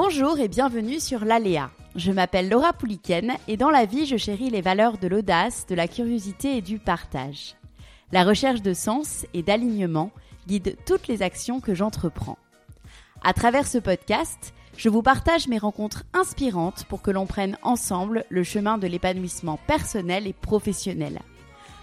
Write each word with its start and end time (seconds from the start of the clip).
Bonjour 0.00 0.38
et 0.38 0.46
bienvenue 0.46 1.00
sur 1.00 1.24
l'Aléa. 1.24 1.72
Je 1.96 2.12
m'appelle 2.12 2.48
Laura 2.48 2.72
Pouliken 2.72 3.32
et 3.48 3.56
dans 3.56 3.68
la 3.68 3.84
vie, 3.84 4.06
je 4.06 4.16
chéris 4.16 4.48
les 4.48 4.60
valeurs 4.60 4.96
de 4.96 5.08
l'audace, 5.08 5.66
de 5.66 5.74
la 5.74 5.88
curiosité 5.88 6.56
et 6.56 6.62
du 6.62 6.78
partage. 6.78 7.56
La 8.12 8.22
recherche 8.22 8.62
de 8.62 8.74
sens 8.74 9.26
et 9.34 9.42
d'alignement 9.42 10.12
guide 10.46 10.76
toutes 10.86 11.08
les 11.08 11.20
actions 11.20 11.58
que 11.58 11.74
j'entreprends. 11.74 12.38
À 13.24 13.32
travers 13.32 13.66
ce 13.66 13.78
podcast, 13.78 14.54
je 14.76 14.88
vous 14.88 15.02
partage 15.02 15.48
mes 15.48 15.58
rencontres 15.58 16.04
inspirantes 16.14 16.84
pour 16.84 17.02
que 17.02 17.10
l'on 17.10 17.26
prenne 17.26 17.58
ensemble 17.64 18.24
le 18.28 18.44
chemin 18.44 18.78
de 18.78 18.86
l'épanouissement 18.86 19.58
personnel 19.66 20.28
et 20.28 20.32
professionnel. 20.32 21.18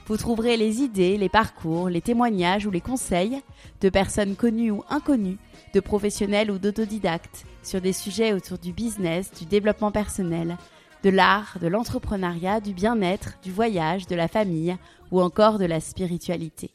Vous 0.08 0.18
trouverez 0.18 0.56
les 0.56 0.82
idées, 0.82 1.18
les 1.18 1.30
parcours, 1.30 1.90
les 1.90 2.02
témoignages 2.02 2.68
ou 2.68 2.72
les 2.72 2.82
conseils 2.82 3.42
de 3.82 3.90
personnes 3.90 4.36
connues 4.36 4.70
ou 4.70 4.84
inconnues, 4.90 5.40
de 5.74 5.80
professionnels 5.80 6.52
ou 6.52 6.60
d'autodidactes 6.60 7.46
sur 7.64 7.82
des 7.82 7.94
sujets 7.94 8.32
autour 8.32 8.60
du 8.60 8.72
business, 8.72 9.32
du 9.34 9.46
développement 9.46 9.92
personnel, 9.92 10.58
de 11.04 11.10
l'art, 11.10 11.58
de 11.60 11.68
l'entrepreneuriat, 11.68 12.60
du 12.60 12.74
bien-être, 12.74 13.40
du 13.42 13.52
voyage, 13.52 14.06
de 14.06 14.16
la 14.16 14.28
famille 14.28 14.78
ou 15.12 15.22
encore 15.22 15.58
de 15.58 15.66
la 15.66 15.80
spiritualité. 15.80 16.70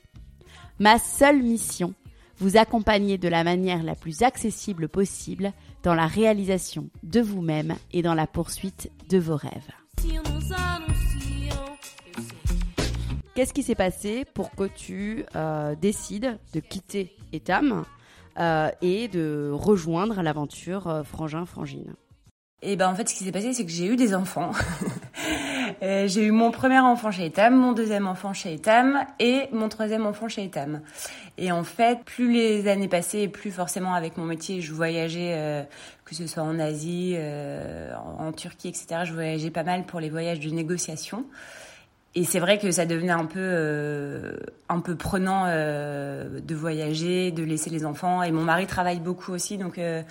Ma 0.80 0.98
seule 0.98 1.42
mission, 1.42 1.94
vous 2.38 2.56
accompagner 2.56 3.16
de 3.16 3.28
la 3.28 3.44
manière 3.44 3.84
la 3.84 3.94
plus 3.94 4.22
accessible 4.22 4.88
possible 4.88 5.52
dans 5.84 5.94
la 5.94 6.06
réalisation 6.06 6.88
de 7.04 7.20
vous-même 7.20 7.76
et 7.92 8.02
dans 8.02 8.14
la 8.14 8.26
poursuite 8.26 8.90
de 9.08 9.18
vos 9.18 9.36
rêves. 9.36 9.70
Qu'est-ce 13.40 13.54
qui 13.54 13.62
s'est 13.62 13.74
passé 13.74 14.26
pour 14.34 14.50
que 14.50 14.64
tu 14.64 15.24
euh, 15.34 15.74
décides 15.74 16.36
de 16.52 16.60
quitter 16.60 17.16
Etam 17.32 17.86
euh, 18.38 18.68
et 18.82 19.08
de 19.08 19.50
rejoindre 19.50 20.20
l'aventure 20.20 20.88
euh, 20.88 21.02
Frangin-Frangine 21.04 21.94
et 22.60 22.76
ben 22.76 22.90
en 22.90 22.94
fait, 22.94 23.08
ce 23.08 23.14
qui 23.14 23.24
s'est 23.24 23.32
passé, 23.32 23.54
c'est 23.54 23.64
que 23.64 23.70
j'ai 23.70 23.86
eu 23.86 23.96
des 23.96 24.14
enfants. 24.14 24.50
j'ai 25.80 26.22
eu 26.22 26.30
mon 26.30 26.50
premier 26.50 26.80
enfant 26.80 27.10
chez 27.10 27.24
Etam, 27.24 27.56
mon 27.56 27.72
deuxième 27.72 28.06
enfant 28.06 28.34
chez 28.34 28.52
Etam 28.52 29.06
et 29.18 29.48
mon 29.52 29.70
troisième 29.70 30.04
enfant 30.04 30.28
chez 30.28 30.44
Etam. 30.44 30.82
Et 31.38 31.50
en 31.50 31.64
fait, 31.64 32.04
plus 32.04 32.30
les 32.30 32.68
années 32.68 32.88
passaient, 32.88 33.28
plus 33.28 33.50
forcément 33.50 33.94
avec 33.94 34.18
mon 34.18 34.26
métier, 34.26 34.60
je 34.60 34.74
voyageais, 34.74 35.66
que 36.04 36.14
ce 36.14 36.26
soit 36.26 36.42
en 36.42 36.58
Asie, 36.58 37.16
en, 38.18 38.30
Turquie, 38.32 38.68
etc. 38.68 39.04
Je 39.04 39.14
voyageais 39.14 39.50
pas 39.50 39.64
mal 39.64 39.86
pour 39.86 39.98
les 39.98 40.10
voyages 40.10 40.40
de 40.40 40.50
négociation. 40.50 41.24
Et 42.16 42.24
c'est 42.24 42.40
vrai 42.40 42.58
que 42.58 42.72
ça 42.72 42.86
devenait 42.86 43.12
un 43.12 43.24
peu, 43.24 43.38
euh, 43.38 44.32
un 44.68 44.80
peu 44.80 44.96
prenant 44.96 45.44
euh, 45.46 46.40
de 46.40 46.54
voyager, 46.56 47.30
de 47.30 47.44
laisser 47.44 47.70
les 47.70 47.84
enfants. 47.84 48.24
Et 48.24 48.32
mon 48.32 48.42
mari 48.42 48.66
travaille 48.66 48.98
beaucoup 48.98 49.32
aussi, 49.32 49.58
donc 49.58 49.78
euh, 49.78 50.02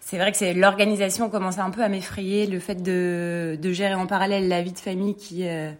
c'est 0.00 0.16
vrai 0.16 0.32
que 0.32 0.38
c'est 0.38 0.54
l'organisation 0.54 1.28
commençait 1.28 1.60
un 1.60 1.70
peu 1.70 1.82
à 1.82 1.88
m'effrayer, 1.88 2.46
le 2.46 2.58
fait 2.58 2.82
de, 2.82 3.58
de 3.60 3.72
gérer 3.72 3.94
en 3.94 4.06
parallèle 4.06 4.48
la 4.48 4.62
vie 4.62 4.72
de 4.72 4.78
famille 4.78 5.14
qui 5.14 5.46
euh, 5.46 5.70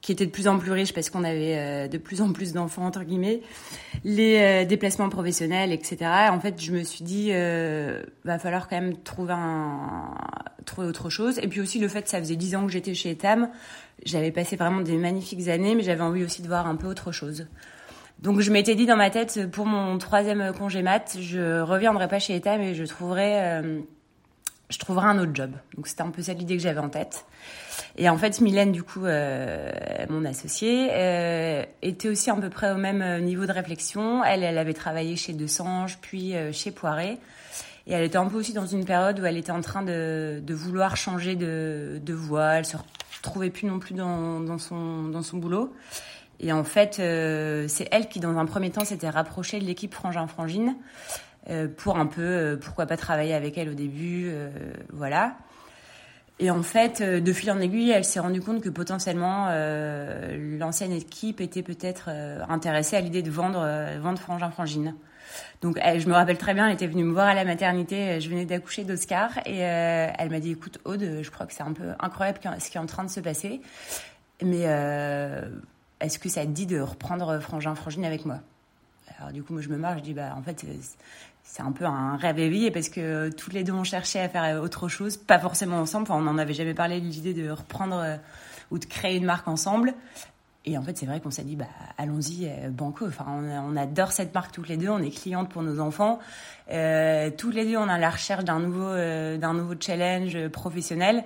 qui 0.00 0.12
était 0.12 0.26
de 0.26 0.30
plus 0.30 0.48
en 0.48 0.58
plus 0.58 0.70
riche 0.70 0.92
parce 0.92 1.08
qu'on 1.08 1.24
avait 1.24 1.56
euh, 1.56 1.88
de 1.88 1.96
plus 1.96 2.20
en 2.20 2.32
plus 2.32 2.52
d'enfants 2.52 2.84
entre 2.84 3.04
guillemets, 3.04 3.40
les 4.04 4.38
euh, 4.38 4.64
déplacements 4.66 5.08
professionnels, 5.08 5.72
etc. 5.72 5.96
En 6.30 6.40
fait, 6.40 6.60
je 6.62 6.72
me 6.72 6.82
suis 6.82 7.04
dit, 7.04 7.30
va 7.30 8.38
falloir 8.38 8.68
quand 8.68 8.80
même 8.80 8.96
trouver 8.98 9.34
un, 9.34 10.14
trouver 10.64 10.86
autre 10.86 11.10
chose. 11.10 11.38
Et 11.38 11.48
puis 11.48 11.60
aussi 11.60 11.78
le 11.78 11.88
fait 11.88 12.02
que 12.02 12.08
ça 12.08 12.18
faisait 12.18 12.36
dix 12.36 12.54
ans 12.54 12.66
que 12.66 12.72
j'étais 12.72 12.94
chez 12.94 13.10
Etam, 13.10 13.48
j'avais 14.04 14.30
passé 14.30 14.56
vraiment 14.56 14.80
des 14.80 14.96
magnifiques 14.96 15.48
années, 15.48 15.74
mais 15.74 15.82
j'avais 15.82 16.02
envie 16.02 16.24
aussi 16.24 16.42
de 16.42 16.48
voir 16.48 16.66
un 16.66 16.76
peu 16.76 16.86
autre 16.86 17.12
chose. 17.12 17.46
Donc 18.20 18.40
je 18.40 18.50
m'étais 18.50 18.74
dit 18.74 18.86
dans 18.86 18.96
ma 18.96 19.10
tête, 19.10 19.50
pour 19.50 19.66
mon 19.66 19.98
troisième 19.98 20.52
congé 20.52 20.82
mat, 20.82 21.16
je 21.20 21.60
reviendrai 21.60 22.08
pas 22.08 22.18
chez 22.18 22.36
Etam 22.36 22.60
et 22.60 22.74
je 22.74 22.84
trouverai, 22.84 23.42
euh, 23.42 23.80
je 24.70 24.78
trouverai 24.78 25.06
un 25.06 25.18
autre 25.18 25.34
job. 25.34 25.52
Donc 25.76 25.88
c'était 25.88 26.02
un 26.02 26.10
peu 26.10 26.22
ça 26.22 26.32
l'idée 26.32 26.56
que 26.56 26.62
j'avais 26.62 26.80
en 26.80 26.88
tête. 26.88 27.26
Et 27.96 28.08
en 28.08 28.18
fait, 28.18 28.40
Mylène, 28.40 28.72
du 28.72 28.82
coup, 28.82 29.04
euh, 29.04 29.70
mon 30.08 30.24
associée, 30.24 30.88
euh, 30.92 31.64
était 31.82 32.08
aussi 32.08 32.30
à 32.30 32.34
peu 32.34 32.50
près 32.50 32.72
au 32.72 32.76
même 32.76 33.22
niveau 33.24 33.46
de 33.46 33.52
réflexion. 33.52 34.24
Elle, 34.24 34.42
elle 34.42 34.58
avait 34.58 34.74
travaillé 34.74 35.16
chez 35.16 35.32
Desange, 35.32 35.98
puis 36.00 36.34
euh, 36.34 36.52
chez 36.52 36.72
Poiré. 36.72 37.18
Et 37.86 37.92
elle 37.92 38.04
était 38.04 38.16
un 38.16 38.26
peu 38.26 38.38
aussi 38.38 38.52
dans 38.52 38.66
une 38.66 38.84
période 38.84 39.20
où 39.20 39.26
elle 39.26 39.36
était 39.36 39.52
en 39.52 39.60
train 39.60 39.82
de, 39.82 40.42
vouloir 40.48 40.96
changer 40.96 41.36
de, 41.36 42.00
voie. 42.12 42.54
Elle 42.54 42.64
se 42.64 42.76
retrouvait 43.18 43.50
plus 43.50 43.66
non 43.66 43.78
plus 43.78 43.94
dans, 43.94 44.58
son, 44.58 45.04
dans 45.08 45.22
son 45.22 45.36
boulot. 45.36 45.74
Et 46.40 46.52
en 46.52 46.64
fait, 46.64 46.98
euh, 46.98 47.66
c'est 47.68 47.88
elle 47.90 48.08
qui, 48.08 48.20
dans 48.20 48.36
un 48.36 48.46
premier 48.46 48.70
temps, 48.70 48.84
s'était 48.84 49.08
rapprochée 49.08 49.60
de 49.60 49.64
l'équipe 49.64 49.94
Frangin-Frangine 49.94 50.76
euh, 51.50 51.68
pour 51.68 51.96
un 51.96 52.06
peu, 52.06 52.22
euh, 52.22 52.56
pourquoi 52.56 52.86
pas 52.86 52.96
travailler 52.96 53.34
avec 53.34 53.56
elle 53.56 53.68
au 53.68 53.74
début, 53.74 54.32
voilà. 54.92 55.36
Et 56.40 56.50
en 56.50 56.62
fait, 56.62 57.00
euh, 57.00 57.20
de 57.20 57.32
fil 57.32 57.50
en 57.50 57.60
aiguille, 57.60 57.90
elle 57.90 58.04
s'est 58.04 58.20
rendue 58.20 58.40
compte 58.40 58.60
que 58.60 58.68
potentiellement 58.68 59.46
euh, 59.50 60.58
l'ancienne 60.58 60.92
équipe 60.92 61.40
était 61.40 61.62
peut-être 61.62 62.08
intéressée 62.48 62.96
à 62.96 63.00
l'idée 63.00 63.22
de 63.22 63.30
vendre, 63.30 63.64
vendre 64.00 64.18
Frangin-Frangine. 64.18 64.94
Donc, 65.62 65.78
elle, 65.80 66.00
je 66.00 66.08
me 66.08 66.14
rappelle 66.14 66.38
très 66.38 66.54
bien, 66.54 66.66
elle 66.66 66.74
était 66.74 66.86
venue 66.86 67.04
me 67.04 67.12
voir 67.12 67.26
à 67.26 67.34
la 67.34 67.44
maternité. 67.44 68.20
Je 68.20 68.28
venais 68.28 68.44
d'accoucher 68.44 68.84
d'Oscar 68.84 69.38
et 69.46 69.64
euh, 69.64 70.08
elle 70.18 70.30
m'a 70.30 70.40
dit 70.40 70.52
"Écoute, 70.52 70.78
Aude, 70.84 71.20
je 71.22 71.30
crois 71.30 71.46
que 71.46 71.52
c'est 71.52 71.62
un 71.62 71.72
peu 71.72 71.92
incroyable 72.00 72.38
ce 72.58 72.70
qui 72.70 72.76
est 72.76 72.80
en 72.80 72.86
train 72.86 73.04
de 73.04 73.10
se 73.10 73.20
passer, 73.20 73.60
mais 74.42 74.62
euh, 74.64 75.48
est-ce 76.00 76.18
que 76.18 76.28
ça 76.28 76.42
te 76.42 76.50
dit 76.50 76.66
de 76.66 76.80
reprendre 76.80 77.38
Frangin 77.40 77.74
Frangine 77.74 78.04
avec 78.04 78.24
moi? 78.24 78.40
Alors 79.18 79.32
du 79.32 79.42
coup, 79.42 79.52
moi, 79.52 79.62
je 79.62 79.68
me 79.68 79.76
marre, 79.76 79.98
je 79.98 80.02
dis 80.02 80.14
bah 80.14 80.34
en 80.36 80.42
fait, 80.42 80.64
c'est 81.42 81.62
un 81.62 81.72
peu 81.72 81.84
un 81.84 82.16
rêve 82.16 82.38
éveillé 82.38 82.70
parce 82.70 82.88
que 82.88 83.30
tous 83.30 83.50
les 83.50 83.64
deux 83.64 83.72
on 83.72 83.84
cherchait 83.84 84.20
à 84.20 84.28
faire 84.28 84.62
autre 84.62 84.88
chose, 84.88 85.16
pas 85.16 85.38
forcément 85.38 85.78
ensemble. 85.78 86.04
Enfin, 86.04 86.16
on 86.18 86.22
n'en 86.22 86.38
avait 86.38 86.54
jamais 86.54 86.74
parlé 86.74 87.00
l'idée 87.00 87.34
de 87.34 87.50
reprendre 87.50 87.96
euh, 87.98 88.16
ou 88.70 88.78
de 88.78 88.84
créer 88.84 89.16
une 89.16 89.24
marque 89.24 89.48
ensemble. 89.48 89.94
Et 90.66 90.78
en 90.78 90.82
fait, 90.82 90.96
c'est 90.96 91.06
vrai 91.06 91.20
qu'on 91.20 91.30
s'est 91.30 91.44
dit, 91.44 91.56
bah, 91.56 91.66
allons-y, 91.98 92.46
euh, 92.48 92.70
banco. 92.70 93.06
Enfin, 93.06 93.26
on, 93.28 93.76
adore 93.76 94.12
cette 94.12 94.34
marque 94.34 94.52
toutes 94.52 94.68
les 94.68 94.76
deux. 94.76 94.88
On 94.88 95.00
est 95.00 95.10
clientes 95.10 95.50
pour 95.50 95.62
nos 95.62 95.78
enfants. 95.78 96.18
Euh, 96.70 97.30
tous 97.36 97.50
les 97.50 97.66
deux, 97.66 97.76
on 97.76 97.88
a 97.88 97.98
la 97.98 98.10
recherche 98.10 98.44
d'un 98.44 98.60
nouveau, 98.60 98.88
euh, 98.88 99.36
d'un 99.36 99.52
nouveau 99.52 99.74
challenge 99.78 100.48
professionnel. 100.48 101.24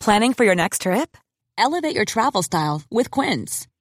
Planning 0.00 0.34
for 0.34 0.44
your 0.44 0.54
next 0.54 0.82
trip? 0.82 1.16
Elevate 1.56 1.94
your 1.94 2.06
travel 2.06 2.42
style 2.42 2.82
with 2.90 3.10
Quince. 3.10 3.69